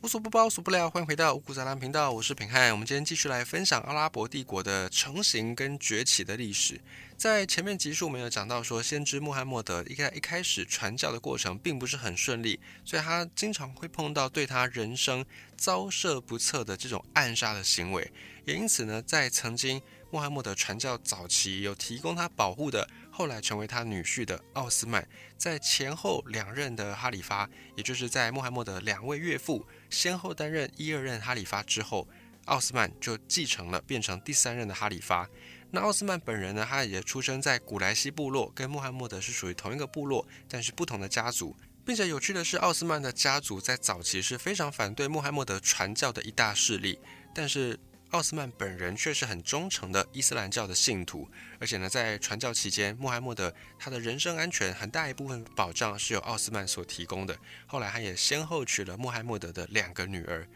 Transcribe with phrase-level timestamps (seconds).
[0.00, 2.70] 无所不包，所不聊，欢迎回到五谷杂粮频道，我是平汉。
[2.70, 6.80] 我们今天继续来分享阿拉伯帝国的成型跟崛起的历史。
[7.16, 15.26] 在前面集数，我们有讲到说，先知穆罕默德一开一开始传教的过程并不是很顺利，所以他经常会碰到对他人生
[15.56, 18.08] 遭受不测的这种暗杀的行为。
[18.44, 22.88] 也因此呢，在曾经穆罕默德传教早期有提供他保护的。
[23.10, 25.04] 后来成为他女婿的奥斯曼，
[25.36, 32.08] 在前后两任的哈里发，也就是在穆罕默德两位岳父先后担任一二任哈里发之后，
[32.46, 35.28] 奥斯曼就继承了，变成第三任的哈里发。
[35.70, 41.56] 那奥斯曼本人呢，他也出生在古莱西部落，跟穆罕默德是属于同一个部落，但是不同的家族。
[41.84, 46.98] 并且有趣的是，奥斯曼的家族在早期是非常反对穆罕默德传教的一大势力，
[47.34, 47.78] 但是。
[48.10, 51.28] 奥斯曼本人却是很忠诚的伊斯兰教的信徒，
[51.60, 57.38] 而且呢，在传教期间，穆罕默德他的人身安全很大一部分保障是由奥斯曼所提供的。
[57.66, 60.48] 后来他也先后娶了穆罕默德的两个女儿。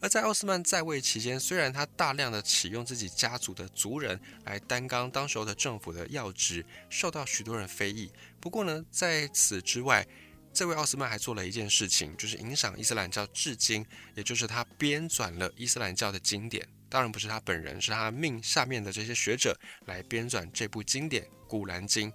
[0.00, 8.12] 而在奥斯曼在位期间，虽然他大量的启用自己家族的族人来担纲当时候的政府的要职，受到许多人非议。
[8.38, 10.06] 不过呢，在此之外，
[10.52, 16.68] 这位奥斯曼还做了一件事情，就是影响伊斯兰教至今，也就是他编纂了伊斯兰教的经典。
[16.88, 22.10] 当然不是他本人，是他命下面的这些学者来编纂这部经典《古兰经》。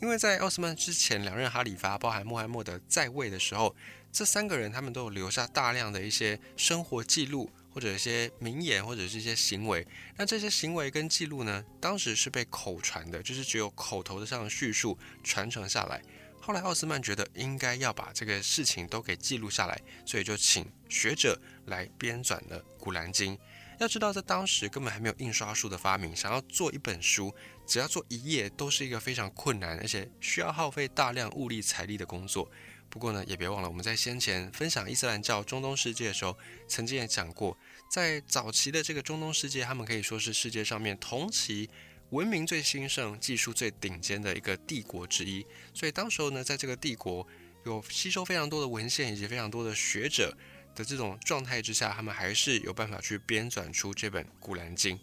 [0.00, 3.74] 因为在奥斯曼之前两任哈里发，包含穆罕默德在位的时候，
[4.10, 9.86] 这三个人他们都有留下大量的一些生活记录，或者一些名言，或者是一些行为。
[10.16, 16.02] 那这些行为跟记录呢，当时是被口传的，就是只有口头的上的叙述传承下来。
[16.40, 23.36] 后来奥斯曼觉得应该要把这个事情都给记录下来，所以就请学者来编纂了《古兰经》。
[23.82, 27.34] 要知道，在当时根本还没有印刷术的发明，想要做一本书，
[27.66, 32.48] 只要做一页，都是一个非常困难，而且需要耗费大量物力财力的工作。
[32.88, 37.58] 不过呢，也别忘了我们在先前分享伊斯兰教中东世界的时候，曾经也讲过，
[37.90, 41.68] 在早期的这个中东世界，他们可以说是世界上面同期
[42.10, 45.44] 文明最兴盛、技术最顶尖的一个帝国之一。
[45.74, 47.26] 所以当时候呢，在这个帝国
[47.64, 50.32] 有吸收非常多的文献以及非常多的学者。
[50.74, 54.96] 的这种状态之下，他们还是有办法去编纂出这本《古兰经》。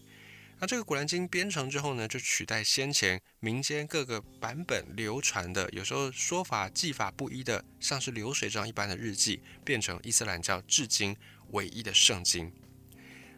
[0.61, 11.15] 那这个《古兰经》编成之后呢，就取代先前民间各个版本流传的，有时候说法技法不一的，像是流水账一般的日记，变成伊斯兰教至今
[11.51, 12.51] 唯一的圣经。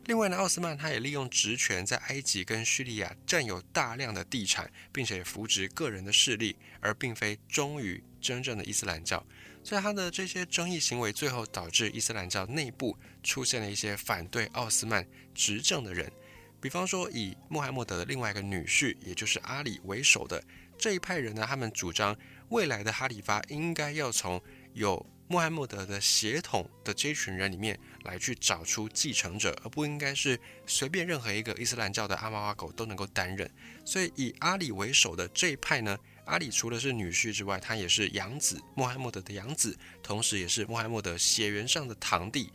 [0.06, 9.24] 另外呢，奥斯曼他也利用职权在埃及跟叙利亚占有大量的地产，并且扶植个人的势力，而并非忠于真正的伊斯兰教。
[9.64, 15.06] 所以他的这些争议行为，最后导致伊斯兰教内部出现了一些反对奥斯曼
[15.36, 16.12] 执政的人。
[16.60, 20.44] 比方说，以穆罕默德的另外一个女婿，也就是阿里为首的
[20.78, 22.18] 这一派人呢，他们主张
[22.50, 24.42] 未来的哈里发应该要从
[24.74, 33.50] 有穆罕默德的血统的这群人里面来去找出继承者，而不应该是随便任何一个伊斯兰教的阿猫阿狗都能够担任。
[33.86, 35.98] 所以以阿里为首的这一派呢。
[36.31, 42.50] 阿里除了是女婿之外，他也是养子，穆罕默德的养子，同时也是穆罕默德血缘上的堂弟。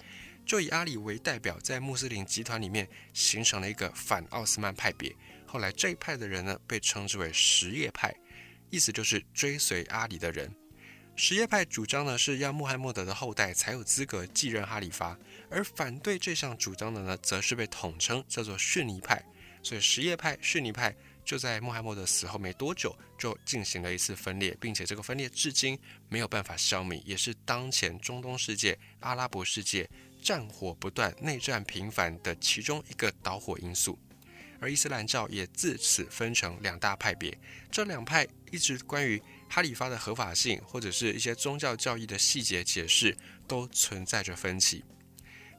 [0.46, 5.14] 就以阿里为代表，在穆斯林集团里面形成了一个反奥斯曼派别。
[5.44, 8.14] 后来这一派的人呢，被称之为什叶派，
[8.70, 10.50] 意思就是追随阿里的人。
[11.14, 15.18] 什叶派主张呢，是要穆罕默德的后代才有资格继任哈里发，
[15.50, 19.22] 而反对这项主张的呢，则是被统称叫做逊尼派。
[19.62, 20.96] 所以什叶派、逊尼派。
[21.26, 25.76] 就在穆罕默德死后没多久，就进行了一次分裂，并且这个分裂至今
[26.08, 29.90] 没有办法消弭，也是当前中东世界、阿拉伯世界
[30.22, 33.98] 战火不断、内战频繁的其中一个导火因素。
[34.60, 37.36] 而伊斯兰教也自此分成两大派别，
[37.72, 43.14] 这两派一直关于哈里发的合法性或者是一些宗教教义的细节解释
[43.48, 44.84] 都存在着分歧，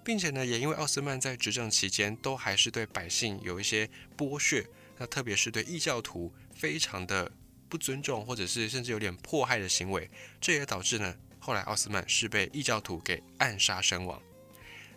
[0.03, 4.65] 并且呢，也因为奥斯曼在执政期间都还是对百姓有一些剥削。
[4.97, 7.31] 那特别是对异教徒非常的
[7.69, 10.09] 不尊重，或者是甚至有点迫害的行为，
[10.41, 14.21] 这也导致呢，后来奥斯曼是被异教徒给暗杀身亡。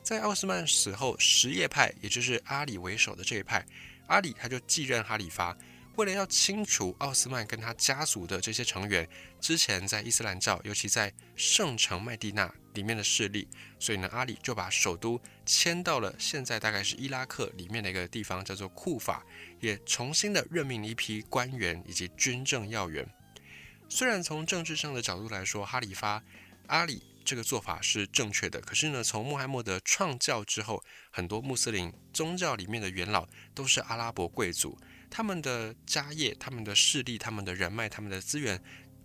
[0.02, 3.64] 在奥斯曼死后，什叶派，也就是阿里为首的这一派，
[4.06, 5.56] 阿里他就继任哈里发。
[5.96, 9.06] 为了要清除奥斯曼跟他家族的这些成员
[9.40, 19.24] 之前在伊斯兰教，尤其在圣城麦地那里面的势力，所以呢，阿里就把首都迁到了现在大概是伊拉克里面的一个地方，叫做库法，
[19.60, 23.08] 也重新的任命了一批官员以及军政要员。
[23.88, 26.22] 虽然从政治上的角度来说，哈里发
[26.68, 34.78] 阿里这个做法是正确的，可是呢，从穆罕默德创教之后，很多穆斯林宗教里面的元老都是阿拉伯贵族。
[35.10, 38.62] 他们的家业、他们的势力、他们的人脉、他们的资源，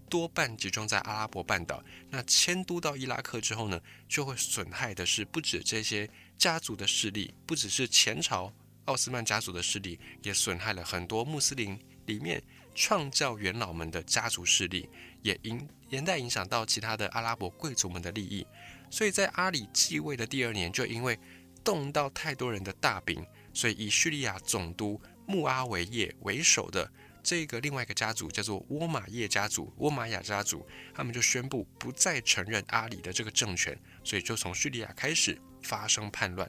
[0.09, 1.83] 多半集中在阿拉伯半岛。
[2.09, 8.53] 那迁都到伊拉克之后呢，就会损害的是不止这些家族的势力，不只是前朝
[8.85, 12.41] 奥斯曼家族的势力，也损害了很多穆斯林里面
[12.73, 14.89] 创教元老们的家族势力，
[15.21, 18.45] 也影连带影响到其他的阿拉伯贵族们的利益。
[18.91, 21.17] 所以在阿里继位的第二年，就因为
[21.63, 26.89] 动到太多人的大饼，所以以叙利亚总督穆阿维叶为首的。
[27.25, 30.63] 这个另外一个家族叫做沃马叶家族，沃马亚家族，
[30.93, 36.47] 他们就宣布不再承认阿里的这个政权，所以就从叙利亚开始发生叛乱。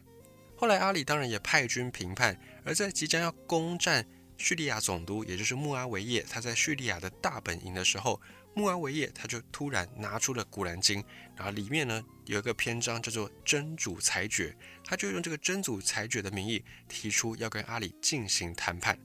[0.55, 4.07] 后来阿里当然也派军平叛，而在即将要攻占
[4.37, 8.21] 叙利亚总督，也就是穆阿维叶，他在叙利亚的大本营的时候，
[8.53, 11.03] 穆阿维叶他就突然拿出了古兰经，
[11.35, 18.99] 然后里面呢有一个篇章叫做真主裁决，他就用这个真主裁决的名义提出要跟阿里进行谈判。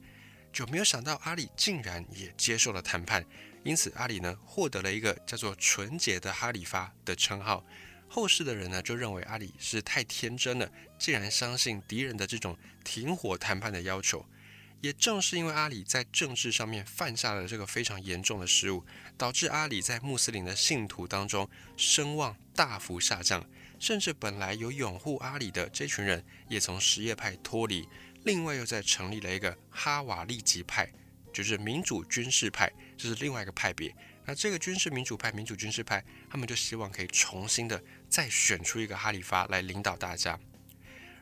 [0.51, 3.25] 就没有想到阿里竟然也接受了谈判，
[3.63, 7.63] 因此阿里呢获得了一个叫做“纯洁的哈里发”的称号。
[8.07, 10.69] 后世的人呢就认为阿里是太天真了，
[10.99, 14.25] 竟然相信敌人的这种停火谈判的要求。
[14.81, 18.83] 也正是因为阿里在政治上面犯下了这个非常严重的失误，
[19.15, 23.47] 导致阿里在穆斯林的信徒当中声望大幅下降，
[23.79, 27.87] 甚至本来有拥护阿里的这群人也从什叶派脱离。
[28.23, 30.87] 另外又在成立了一个哈瓦利吉派，
[31.33, 33.95] 就是民主军事派，这是另外一个派别。
[34.25, 40.39] 那这个军事民主派、民主军事派，他们就希望可以重新的再选出一个哈里发来领导大家。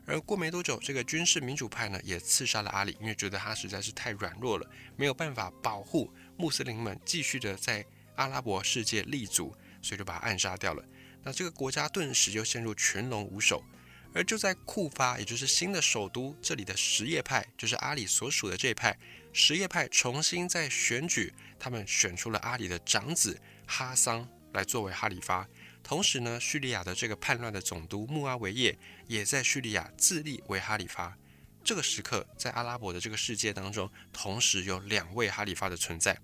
[0.04, 7.84] 而过没多久，这个军事民主派呢也刺杀了阿里，因为觉得他实在是太软弱了，没有办法保护穆斯林们继续的在
[8.16, 10.84] 阿拉伯世界立足，所以就把他暗杀掉了。
[11.22, 13.64] 那这个国家顿时就陷入群龙无首。
[14.12, 18.98] 而就在库发，也就是新的首都，这里的什叶派，就是阿里所属的这一派，
[19.32, 25.46] 什叶派重新在选举，他们选出了阿里的长子哈桑来作为哈里发。
[25.82, 31.16] 同时呢，叙利亚的这个叛乱的总督穆阿维叶也在叙利亚自立为哈里发。
[31.62, 36.18] 这个时刻，在阿拉伯的这个世界当中，同时有两位哈里发的存在。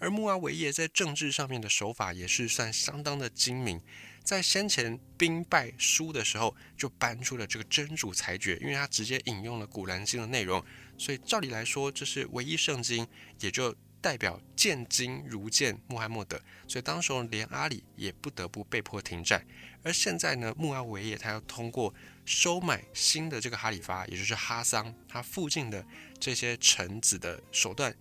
[0.00, 3.80] 而穆阿维叶在政治上面的手法也是算相当的精明。
[4.24, 10.62] 在先前兵败输的时候，就搬出了这个真主裁决，因为他直接引用了古兰经的内容，
[10.98, 13.06] 所以照理来说，这是唯一圣经，
[13.40, 19.44] 也就代表见经如见穆罕默德，所以当时候连阿里也不得不被迫停战。
[19.82, 21.92] 而现在呢，穆阿维叶他要通过
[22.26, 25.84] 收买新的这个哈里发，也就是哈桑他附近的
[26.18, 27.92] 这些臣子的手段，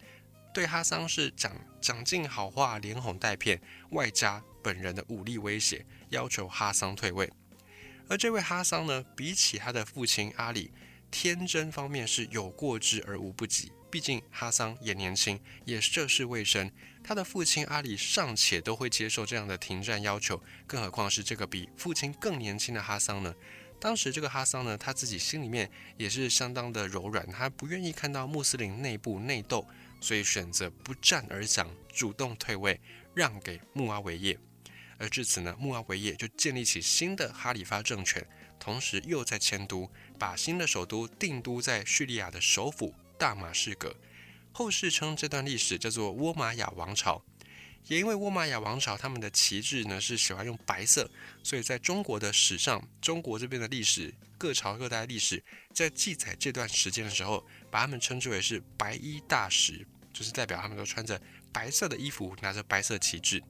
[0.60, 3.62] 对哈桑是讲讲尽好话，连哄带骗，
[3.92, 5.86] 外加本人的武力威胁。
[6.10, 7.32] 要求哈桑退位，
[8.10, 10.70] 而这位哈桑呢，比起他的父亲阿里，
[11.10, 13.72] 天真方面是有过之而无不及。
[13.90, 16.70] 毕竟哈桑也年轻，也涉世未深，
[17.02, 23.34] 他的父亲阿里尚且都会接受这样的停战要求，更何况是这个比父亲更年轻的哈桑呢？
[23.80, 29.66] 当时这个哈桑呢，他自己心里面也是相当的柔软，他不愿意看到穆斯林内部内斗，
[30.02, 32.80] 所以选择不战而降，主动退位，
[33.14, 34.38] 让给穆阿维叶。
[34.98, 38.26] 而至此呢，穆阿维叶就建立起新的哈里发政权，
[38.60, 43.96] 同时又在迁都，把新的首都定都在叙利亚的首府大马士革。
[44.52, 47.24] 后世称这段历史叫做倭马亚王朝。
[47.88, 51.10] 也因为倭玛雅王朝他们的旗帜呢是喜欢用白色，
[51.44, 55.44] 所以在中国的史上，中国这边的历史各朝各代历史
[55.74, 61.20] 在记载这段时间的时候，把他们称之为是白衣大使，就是代表他们都穿着
[61.52, 63.42] 白色的衣服，拿着白色旗帜。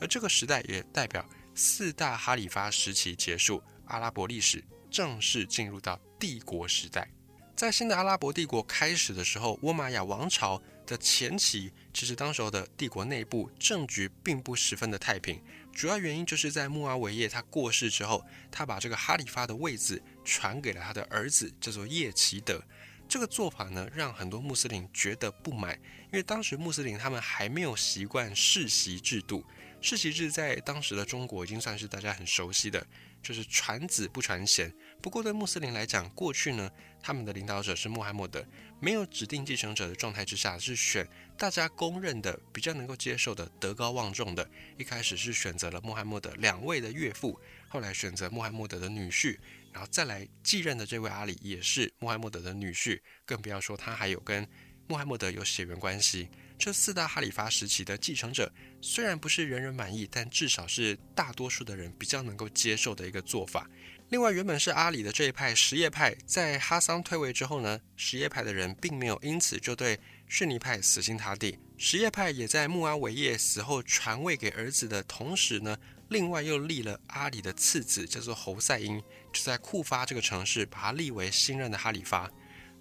[0.00, 7.08] 而这个时代也代表四大哈里发时期结束，阿拉伯历史正式进入到帝国时代。
[7.54, 15.42] 在新的阿拉伯帝国开始的时候，倭玛雅王朝的前期，其实当时候的帝国内部政局并不十分的太平。
[15.72, 22.62] 主要原因就是在穆阿维叶他过世之后，他把这个哈里发的位子传给了他的儿子，叫做叶奇德。
[23.08, 25.74] 这个做法呢，让很多穆斯林觉得不满，
[26.04, 29.44] 因为当时穆斯林他们还没有习惯世袭制度。
[29.86, 32.84] 世袭制在当时的中国已经算是大家很熟悉的，
[33.22, 34.68] 就是传子不传贤。
[35.00, 36.68] 不过对穆斯林来讲，过去呢，
[37.00, 38.44] 他们的领导者是穆罕默德，
[38.80, 41.06] 没有指定继承者的状态之下，是选
[41.38, 44.50] 大家公认的、比较能够接受的、德高望重的。
[44.76, 47.38] 一开始是选择了穆罕默德两位的岳父，
[47.68, 49.38] 后来选择穆罕默德的女婿，
[49.72, 54.48] 然后再来继任的这位阿里也是穆罕默德的女婿，更不要说他还有跟
[54.88, 56.28] 穆罕默德有血缘关系。
[56.58, 63.68] 这四大哈里发时期的继承者，虽然不是人人满意，但至少是大多数的人比较能够接受的一个做法。
[64.08, 69.98] 另外，原本是阿里的这一派什叶派，在哈桑退位之后呢，什叶派的人并没有因此就对
[70.28, 71.58] 逊尼派死心塌地。
[71.76, 75.76] 什叶派也在穆阿维叶死后传位给儿子的同时呢，
[76.08, 78.98] 另外又立了阿里的次子，叫做侯赛因，
[79.32, 82.30] 就在库发这个城市把他立为新任的哈里发。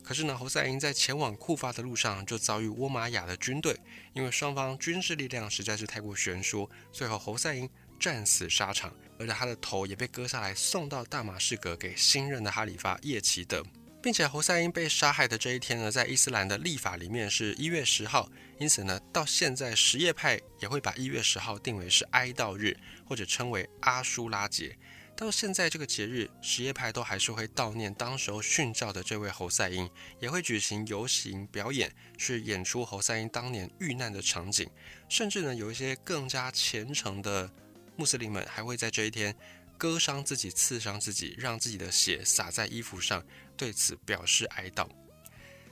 [0.06, 3.76] 可是呢，侯赛因在前往库发的路上就遭遇倭玛雅的军队，
[4.14, 7.68] 因为双方军事力量实在是太过悬殊，最后侯赛因
[8.00, 8.94] 战死沙场。
[9.18, 13.64] 而且他的头也被割下来，送到大马士革给新任的哈里发叶奇德，
[14.04, 24.78] 并且侯赛因被杀害的这一天呢，在伊斯兰的历法里面是一月十号，因此呢，到现在什叶派也会把一月十号定为是哀悼日，或者称为阿舒拉节。
[25.16, 34.70] 到现在这个节日，什叶派都还是会悼念当时候殉教的这位侯赛因，也会举行游行表演，去演出侯赛因当年遇难的场景，
[35.08, 37.50] 甚至呢，有一些更加虔诚的。
[37.98, 39.34] 穆斯林们还会在这一天
[39.78, 44.86] 割伤自己、刺伤自己，让自己的血洒在衣服上，对此表示哀悼。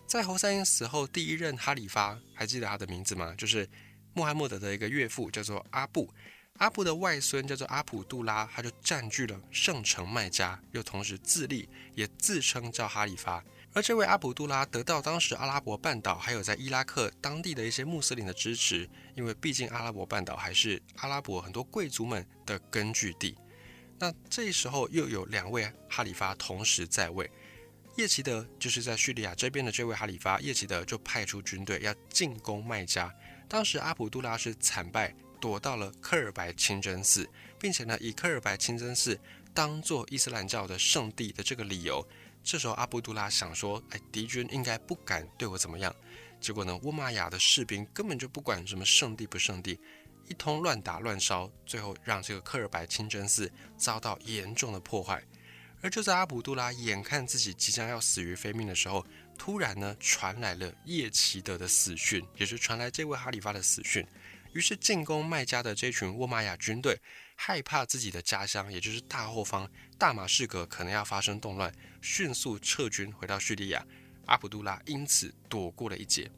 [0.08, 3.36] 在侯赛因死后，第一任哈里发还记得他的名字吗？
[3.38, 3.68] 就是
[4.14, 6.10] 穆罕默德的一个岳父，叫做阿布。
[6.60, 13.44] 阿布的外孙叫做阿卜杜拉，他就占据了圣城麦加，又同时自立，也自称叫哈里发。
[13.74, 23.36] 而这位阿卜杜拉得到当时阿拉伯半岛还有在伊拉克当地的一些穆斯林的支持，因为毕竟阿拉伯半岛还是阿拉伯很多贵族们的根据地。
[23.98, 27.30] 那这时候又有两位哈里发同时在位，
[27.98, 33.12] 叶奇德就是在叙利亚这边的这位哈里发，叶奇德就派出军队要进攻麦加。
[33.50, 39.20] 当时阿卜杜拉是惨败，躲到了科尔白清真寺，并且呢以科尔白清真寺
[39.54, 42.08] 当做伊斯兰教的圣地的这个理由。
[42.42, 45.94] 这时候，阿卜杜拉想说：“哎，敌军应该不敢对我怎么样。”
[46.40, 49.78] 结果呢，乌玛雅的士兵根本就不管什么圣地不圣地，
[50.30, 55.22] 一通乱打乱烧，最后让这个科尔白清真寺遭到严重的破坏。
[55.82, 59.06] 而就在阿卜杜拉眼看自己即将要死于非命的时候，
[59.38, 64.08] 突然呢，传来了叶奇德的死讯，也是传来这位哈里发的死讯。
[64.54, 67.00] 于是进攻麦加的这群倭玛雅军队。
[67.36, 73.86] 害怕自己的家乡，也就是大后方大马士革可能要发生动乱，迅速撤军回到叙利亚。
[74.28, 76.32] 阿卜杜拉因此躲过了一劫。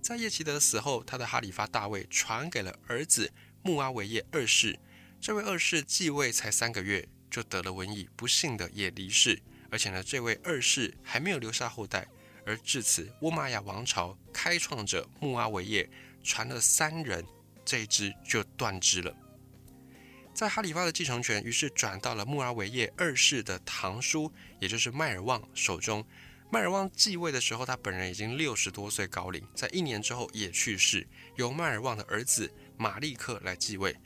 [0.00, 3.30] 在叶奇德死后，他的哈里发大位传给了儿子
[3.62, 4.78] 穆阿维叶二世。
[5.20, 9.40] 这位二世继位才三个月，就得了瘟疫，不幸的也离世。
[9.70, 12.08] 而且呢，这位二世还没有留下后代。
[12.46, 15.88] 而至此，倭玛雅王朝开创者穆阿维叶
[16.22, 17.24] 传了三人，
[17.64, 19.14] 这一支就断支了。
[20.34, 26.04] 在哈里发的继承权于是转到了穆阿维叶二世的堂叔，也就是迈尔旺手中。
[26.50, 31.06] 迈尔旺继位的时候，他本人已经六十多岁高龄，在一年之后也去世，
[31.36, 33.96] 由迈尔旺的儿子马利克来继位。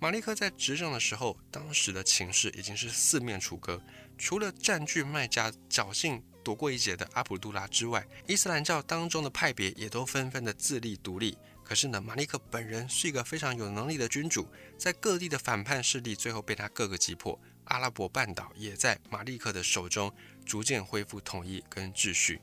[0.00, 3.80] 马利克在执政的时候，当时的情势已经是四面楚歌，
[4.18, 11.38] 除了占据麦加、侥幸躲过一劫的阿卜杜拉之外，伊斯兰教当中的派别也都纷纷的自立独立。
[11.74, 14.46] 可是呢，马利克本人是一个非常有能力的君主，
[14.78, 20.14] 在各地的反叛势力最后被他各个击破，阿拉伯半岛也在马利克的手中
[20.46, 22.40] 逐渐恢复统一跟秩序。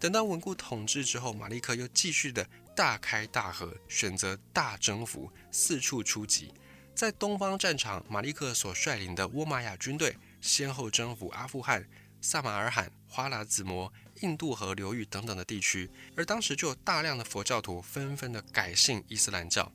[0.00, 6.52] 等到稳固统治之后，马利克又继续的大开大合，选择大征服，四处出击。
[6.96, 11.88] 在东方战场，马利克所率领的倭玛雅军队先后征服阿富汗、
[12.20, 13.92] 萨马尔罕、花剌子模。
[14.24, 19.70] 印度河流域等等的地区，而当时就有大量的佛教徒纷纷的改信伊斯兰教。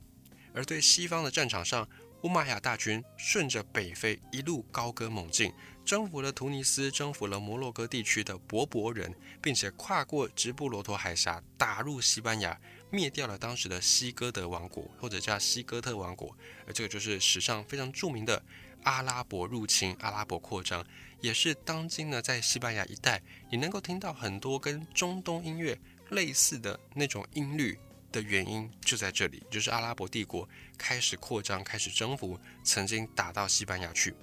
[0.52, 1.88] 而对西方的战场上，
[2.22, 5.52] 乌玛雅大军顺着北非一路高歌猛进，
[5.84, 16.36] 征服了突尼斯，征服了摩洛哥地区的柏柏人，并且跨过直布罗陀海峡，打入西班牙，灭掉了当时的西哥德王国，或者叫西哥特王国。
[16.66, 18.42] 而这个就是史上非常著名的
[18.82, 20.84] 阿拉伯入侵、阿拉伯扩张。
[21.20, 25.78] 也是当今呢，在西班牙一带，你能够听到很多跟中东音乐
[26.10, 27.78] 类似的那种音律
[28.10, 30.48] 的原因，就在这里，就是阿拉伯帝国
[30.78, 34.14] 开始扩张、开始征服，曾经打到西班牙去。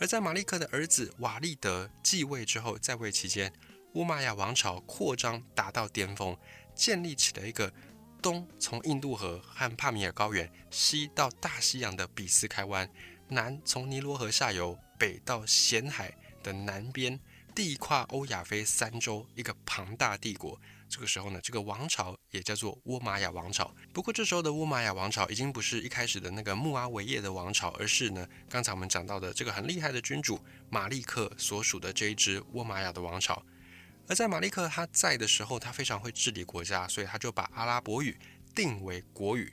[0.00, 3.52] 而在马利克的儿子瓦利德继位之后，在位期间，
[3.94, 6.36] 乌玛雅王朝扩张达到巅峰，
[6.74, 7.72] 建立起了一个
[8.20, 12.88] 东从印度河和帕米尔高原，西到大西洋的比斯开湾，
[13.28, 14.78] 南从尼罗河下游。
[14.98, 16.12] 北到咸海
[16.42, 17.18] 的南边，
[17.54, 20.60] 地跨欧亚非三洲，一个庞大帝国。
[20.88, 23.74] 这个时候呢，这个王朝也叫做倭玛雅王朝。
[23.92, 30.40] 不过这时候的倭玛雅王朝已经不是一开始的那个穆阿维叶的王朝，而是呢，刚才我们讲到的这个很厉害的君主
[30.70, 33.44] 马利克所属的这一支倭玛雅的王朝。
[34.06, 38.18] 而在马利克他在的时候，他非常会治理国家，所以他就把阿拉伯语
[38.54, 39.52] 定为国语。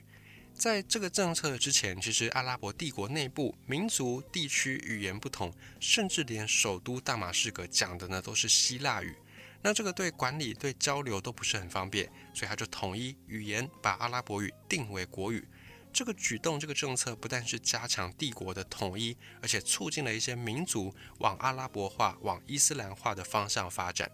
[0.56, 9.14] 在这个政策之前，其实阿拉伯帝国内部民族、地区、语言不同，甚至连首都大马士革讲的呢都是希腊语。
[9.60, 15.46] 那这个对管理、对交流都不是很方便，所以他就统一语言，把阿拉伯语定为国语。
[15.92, 24.10] 这个举动、这个政策不但是加强帝国的统一，而且促进了一些民族往阿拉伯化、往伊斯兰化的方向发展。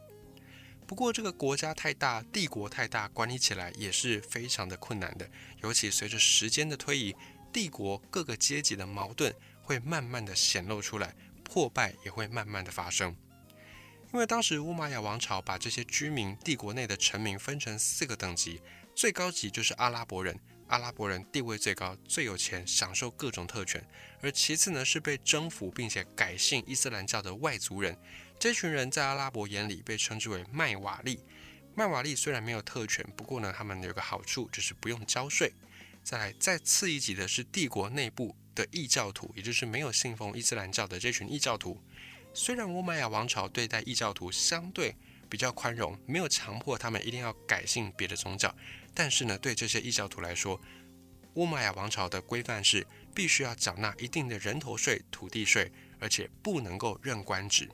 [0.92, 5.26] 不过，这个国家太大，帝国太大，管理起来也是非常的困难的。
[5.62, 7.16] 尤其随着时间的推移，
[7.50, 13.16] 帝国各个阶级的矛盾会慢慢的显露出来，破败也会慢慢的发生。
[14.12, 18.60] 因为当时乌玛雅王朝把这些居民、帝国内的臣民分成四个等级，
[18.94, 23.80] 最高级就是阿拉伯人，阿拉伯人地位最高、最有钱，享受各种特权；
[24.20, 27.96] 而其次呢是被征服并且改信伊斯兰教的外族人。
[28.42, 31.20] 这群人在阿拉伯眼里被称之为麦瓦利。
[31.76, 35.52] 麦瓦利虽然没有特权，不过呢，他们有个好处就是不用交税。
[36.02, 41.80] 再来，再次一级的是帝国内部的异教徒，也就是没有信奉伊斯兰教的这群异教徒。
[42.34, 44.96] 虽然乌玛雅王朝对待异教徒相对
[45.28, 48.52] 比较宽容，没有强迫他们一定要改信别的宗教，
[48.92, 50.60] 但是呢，对这些异教徒来说，
[51.34, 52.84] 乌玛雅王朝的规范是
[53.14, 55.70] 必须要缴纳一定的人头税、土地税，
[56.00, 57.70] 而且不能够任官职。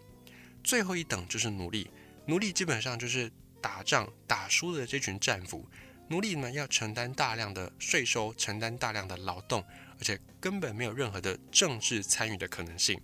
[0.63, 1.91] 最后一等就是奴隶，
[2.27, 5.69] 奴隶基本上就是打仗打输的这群战俘。
[6.09, 9.63] 奴隶们要承担大量的税收，承担大量的劳动，
[9.99, 12.99] 而且根本没有任何的政治参与的可能性。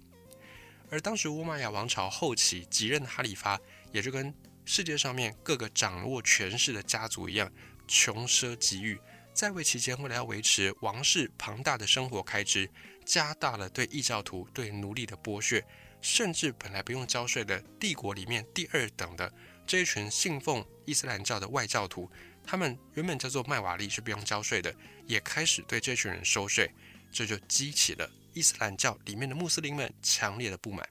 [0.90, 3.60] 而当时乌玛雅王朝后期继任哈里发，
[3.92, 4.32] 也就跟
[4.64, 7.50] 世界上面各个掌握权势的家族一样，
[7.86, 8.98] 穷奢极欲，
[9.34, 12.70] 在位期间为了要维持王室庞大的生活开支，
[13.04, 15.62] 加大了对异教徒、对奴隶的剥削。
[16.04, 19.32] 甚至本来不用交税的帝国里面第二等的
[19.66, 22.10] 这一群信奉伊斯兰教的外教徒，
[22.44, 24.72] 他们原本叫做麦瓦利是不用交税的，
[25.06, 26.70] 也开始对这群人收税，
[27.10, 30.86] 这就激起了伊斯兰教里面的穆斯林们强烈的不满。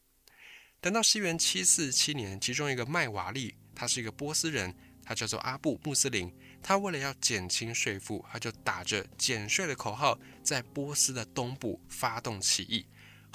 [0.81, 12.83] 等到西元七四七年，其中一个麦瓦利，他是一个波斯人，他叫做阿布穆斯林，他为了要减轻税负，他就打着减税的口号，在波斯的东部发动起义。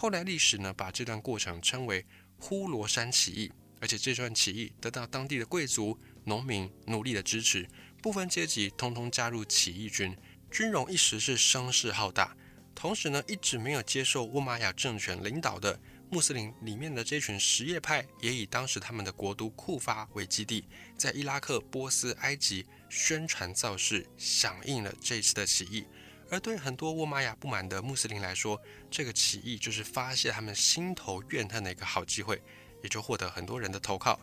[0.00, 2.07] 后来历史呢，把这段过程称为
[2.38, 3.50] 呼罗珊起义，
[3.81, 7.69] 而且这段起义得到当地的贵族、农民、奴隶的支持，
[8.00, 10.17] 部分阶级，通通加入起义军，
[10.52, 12.37] 军容一时是声势浩大。
[12.76, 15.80] 同时呢，一直没有接受乌玛雅政权领导的
[16.13, 20.65] 穆斯林里面的这群什叶派，也以当时他们的国都库发为基地，
[20.97, 25.84] 在伊拉克、波斯、埃及宣传造势，响应了这次的起义。
[26.30, 28.60] 而对很多沃玛雅不满的穆斯林来说，
[28.91, 32.41] 这个起义就是发泄他们心头怨恨的一个好机会，
[32.82, 34.21] 也就获得很多人的投靠。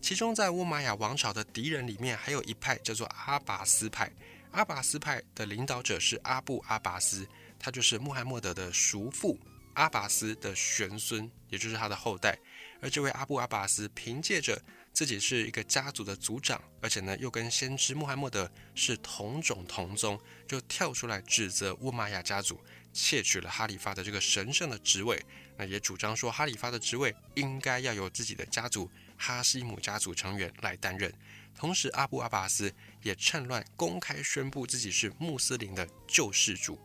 [0.00, 4.10] 其中，在沃玛雅王朝的敌人里面，还有一派叫做阿拔斯派。
[4.52, 7.26] 阿拔斯派的领导者是阿布阿拔斯，
[7.58, 9.36] 他就是穆罕默德的叔父
[9.74, 12.38] 阿拔斯的玄孙，也就是他的后代。
[12.80, 14.56] 而这位阿布阿拔斯凭借着
[14.98, 22.60] 自己是一个家族的族长，而且呢又跟先知穆罕默德是同种同宗，就跳出来指责乌玛雅家族
[22.92, 25.24] 窃取了哈里发的这个神圣的职位。
[25.56, 31.14] 那也主张说哈里发的职位应该要由自己的家族哈希姆家族成员来担任。
[31.54, 36.76] 同时，阿布阿巴斯也趁乱公开宣布自己是穆斯林的救世主。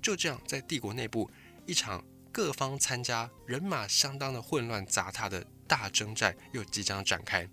[0.00, 1.28] 就这样，在帝国内部
[1.66, 5.44] 一场各方参加、人马相当的混乱杂沓的。
[5.68, 7.48] 大征战又即将展开。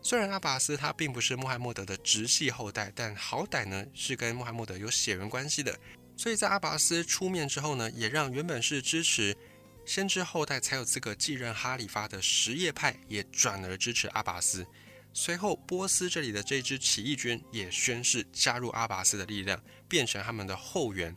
[0.00, 5.76] 虽然阿拔斯他并不是穆罕默德的直系后代，但好歹呢是跟穆罕默德有血缘关系的。
[6.16, 9.36] 所以在阿拔斯出面之后呢，也让原本是支持
[9.84, 14.64] 先知后代才有资格继任哈里发的什叶派也转而支持阿拔斯。
[15.12, 21.14] 随后，波斯这里的这支起义军也宣誓加入阿拔斯的力量，变成他们的后援。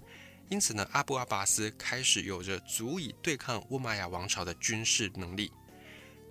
[0.50, 5.52] 因此呢，阿布阿拔斯开始有着足以对抗乌玛雅王朝的军事能力。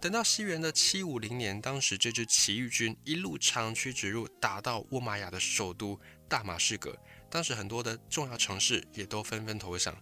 [0.00, 6.96] 等到西元的七五零年，当时这支起义军一路长驱直入，打到乌玛雅的首都大马士革。
[7.28, 9.92] 当时很多的重要城市也都纷纷投降。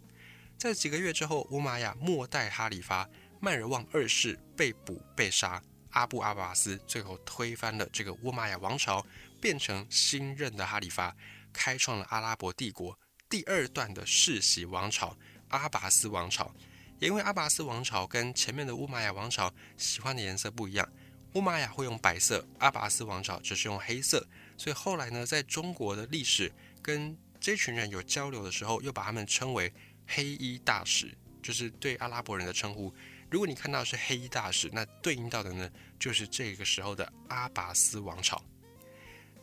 [0.58, 3.08] 在几个月之后，乌玛雅末代哈里发
[3.40, 9.04] 迈尔旺二世被捕被杀，阿布阿巴斯最后推翻了这个乌玛雅王朝，
[9.40, 11.16] 变成新任的哈里发，
[11.54, 12.98] 开创了阿拉伯帝国
[13.30, 15.16] 第二段的世袭王朝——
[15.48, 16.54] 阿拔斯王朝。
[16.98, 20.88] 也因为阿拔斯王朝跟前面的乌玛雅王朝喜欢的颜色不一样，
[21.34, 29.72] 乌玛雅会用白色，阿拔斯王朝只是用黑色，所以后来呢，在中国的历史跟这群人有交流的时候，又把他们称为
[30.06, 32.92] 黑衣大使，就是对阿拉伯人的称呼。
[33.30, 38.42] 如果你看到是黑衣大使，那对应到的呢，就是这个时候的阿拔斯王朝。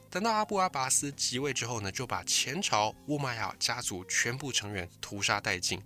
[0.10, 5.82] 等到阿布阿拔斯即位之后呢，就把前朝乌玛雅家族全部成员屠杀殆尽，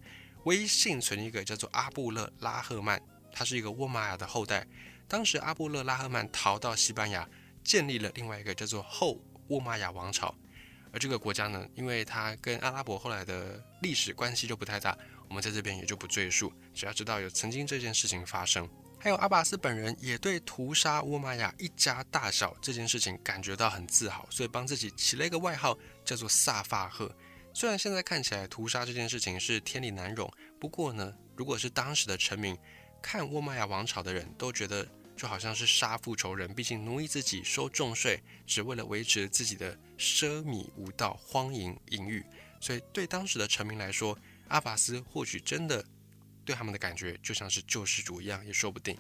[0.48, 3.02] 唯一幸存一个叫做阿布勒拉赫曼，
[3.34, 4.66] 他是一个沃玛雅的后代。
[5.06, 7.28] 当时阿布勒拉赫曼逃到西班牙，
[7.66, 10.34] 建立了另外一个叫做后沃玛雅王朝。
[10.94, 18.70] 而这个国家呢，因为它跟阿拉伯后来的历史关系就不太大，我们在这边也就不赘述，只要知道有曾经这件事情发生。
[18.98, 27.14] 还有阿巴斯本人也对屠杀沃玛雅一家大小这件事情感觉到很自豪，所以帮自己起了一个外号，叫做萨法赫。
[27.58, 32.56] 虽然现在看起来屠杀这件事情是天理难容，不过呢，如果是当时的臣民
[33.02, 42.24] 看沃玛雅王朝的人都觉得就好像是杀父仇人，毕竟奴役自己收重税，只为了维持自己的奢靡无道、荒淫淫欲，
[42.62, 44.16] 所以对当时的臣民来说，
[44.50, 45.84] 阿拔斯或许真的。
[46.46, 48.96] 对他们的感觉就像是救世主一样，也说不定。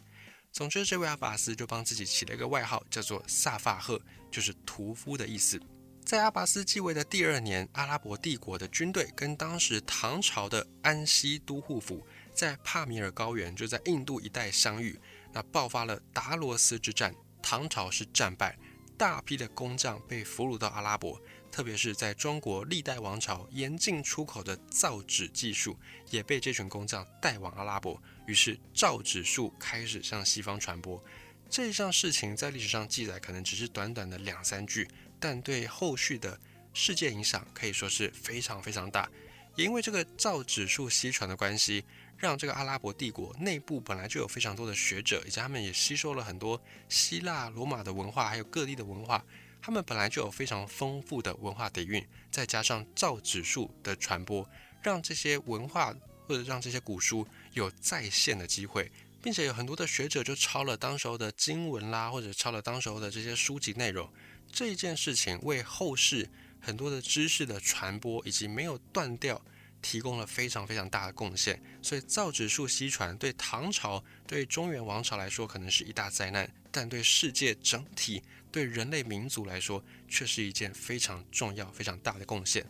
[0.51, 5.61] 总之，这位阿拔斯就帮自己起了一个外号，叫做萨法赫，就是屠夫的意思。
[6.07, 12.01] 在阿拔斯继位的第二年，阿拉伯帝国的军队跟当时唐朝的安西都护府
[12.33, 14.97] 在帕米尔高原，就在印度一带相遇，
[15.33, 18.57] 那爆发了达罗斯之战，唐朝是战败，
[18.97, 21.21] 大批的工匠被俘虏到阿拉伯。
[21.51, 25.77] 特别是在中国历代王朝严禁出口的造纸技术，
[26.09, 31.03] 也被这群工匠带往阿拉伯，于是造纸术开始向西方传播。
[31.49, 34.85] 这一项事情在历史上记载可能只是短短的两三句，
[35.19, 36.39] 但对后续的
[36.73, 39.09] 世界影响可以说是非常非常大。
[39.55, 41.83] 也因为这个造纸术西传的关系，
[42.15, 49.25] 让这个阿拉伯帝国内部本来就有非常多的学者，以及他们也吸收了很多希腊、罗马的文化，还有各地的文化。
[49.59, 54.47] 他们本来就有非常丰富的文化底蕴，再加上造纸术的传播，
[54.83, 55.93] 让这些文化
[56.27, 58.91] 或者让这些古书有再现的机会，
[59.23, 64.07] 并且有很多的学者就抄了当时候的经文啦，或者抄了当时候的这些书籍内容。
[64.51, 66.29] 这一件事情为后世
[66.59, 69.41] 很多的知识的传播以及没有断掉
[69.81, 71.61] 提供了非常非常大的贡献。
[71.81, 78.23] 所以造纸术西传对唐朝、对中原王朝来说可能是一大灾难，但对世界整体。
[78.49, 82.65] 对人类民族来说，却是一件非常重要、非常大的贡献。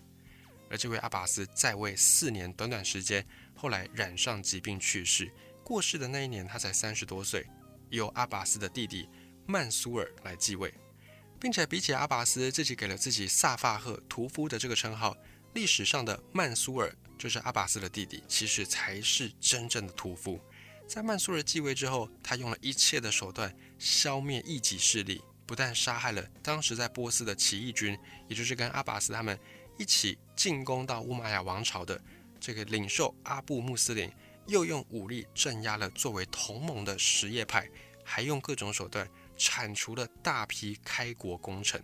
[0.69, 5.31] 而这位阿拔斯在位四年，短短时间，后来染上疾病去世。
[5.63, 7.45] 过世的那一年，他才三十多岁，
[7.89, 9.07] 由阿拔斯的弟弟
[9.45, 10.73] 曼苏尔来继位，
[11.39, 15.15] 并且比起阿拔斯自己给了自己萨法赫屠夫的这个称号，
[15.53, 20.39] 历史上的曼苏尔就是阿拔斯的弟弟，其实才是真正的屠夫。
[20.87, 25.21] 在曼苏尔继位之后，他用了一切的手段消灭异己势力。
[25.45, 27.97] 不但杀害了当时在波斯的起义军，
[28.27, 29.39] 也就是跟阿拔斯他们
[29.77, 32.01] 一起进攻到乌玛雅王朝的
[32.37, 34.11] 这个领袖阿布穆斯林，
[34.47, 37.65] 又用武力镇压了作为同盟的什叶派，
[38.03, 41.81] 还用各种手段铲除了大批开国功臣。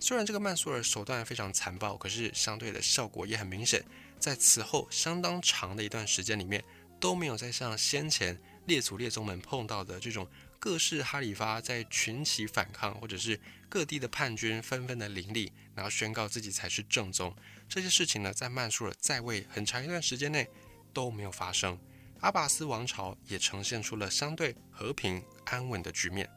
[0.00, 3.84] 虽然这个曼苏尔手段非常残暴，可是相对的效果也很明显。
[4.18, 6.64] 在此后相当长的一段时间里面，
[7.00, 10.28] 都没有再像先前列祖列宗们碰到的这种。
[10.60, 17.32] 各式哈里发在群起反抗，或者是各地的叛军纷纷的林立，然后宣告自己才是正宗。
[17.68, 20.48] 这些事情呢，在曼苏尔在位很长一段时间内
[20.92, 21.78] 都没有发生。
[22.22, 26.28] 阿巴斯王朝也呈现出了相对和平安稳的局面。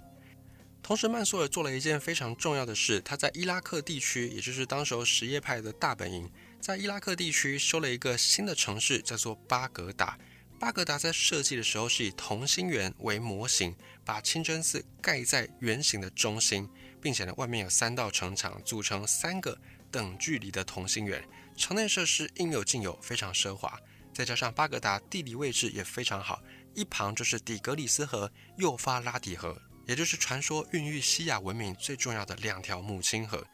[0.84, 10.18] 同时，曼苏尔做了一件非常重要的事，他在伊拉克地区，也就是当时候什叶派的大本营，在伊拉克地区修了一个新的城市，叫做巴格达。
[10.60, 13.76] 巴格达在设计的时候是以同心圆为模型。
[14.04, 16.68] 把清真寺盖在圆形的中心，
[17.00, 19.58] 并且呢，外面有三道城墙组成三个
[19.92, 21.24] 等距离的同心圆，
[21.56, 23.80] 城内设施应有尽有，非常奢华。
[24.12, 26.42] 再加上巴格达地理位置也非常好，
[26.74, 33.46] 一旁就是底格里斯河、幼发拉底河，也就是传说孕育西亚文明最重要的两条母亲河。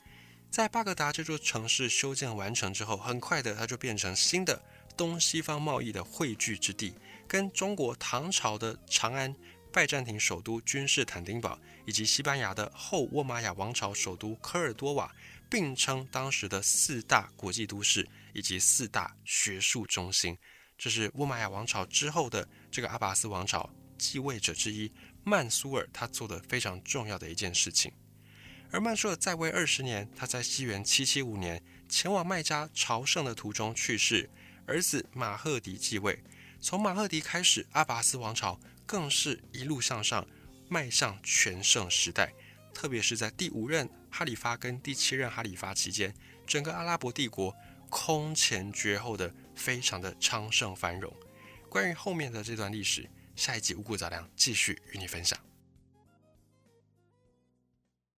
[0.50, 4.62] 在巴格达这座城市修建完成之后，很快的它就变成新的
[4.96, 6.94] 东西方贸易的汇聚之地，
[7.28, 9.36] 跟中国唐朝的长安。
[9.70, 15.14] 拜占庭首都君士坦丁堡以及西班牙的后沃玛雅王朝首都科尔多瓦
[15.50, 20.36] 并称当时的四大国际都市以及四大学术中心。
[20.80, 24.92] 这是沃玛雅王朝之后的这个阿拔斯王朝继位者之一
[25.28, 27.92] 曼苏尔他做的非常重要的一件事情。
[28.72, 34.30] 而曼苏尔在位二十年，他在西元七七五年前往麦加朝圣的途中去世，
[34.66, 36.24] 儿子马赫迪继位。
[36.62, 38.58] 从马赫迪开始，阿拔斯王朝。
[38.86, 40.26] 更是一路向上，
[40.70, 42.34] 迈向全盛时代。
[42.74, 47.54] 特别是在第五任哈里发跟第七任哈里发期间，整个阿拉伯帝国
[47.90, 51.14] 空前绝后的，非常的昌盛繁荣。
[51.68, 55.47] 关于后面的这段历史，下一集五谷杂粮继续与你分享。